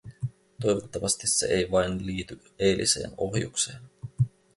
Toivottavasti 0.61 1.27
se 1.27 1.45
ei 1.57 1.71
vain 1.71 2.05
liity 2.05 2.39
eiliseen 2.59 3.11
ohjukseen. 3.17 3.81